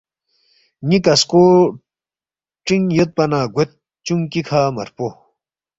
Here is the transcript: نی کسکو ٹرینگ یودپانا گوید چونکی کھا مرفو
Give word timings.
نی 0.87 0.97
کسکو 1.05 1.43
ٹرینگ 2.65 2.87
یودپانا 2.97 3.39
گوید 3.53 3.71
چونکی 4.05 4.41
کھا 4.47 4.61
مرفو 4.75 5.07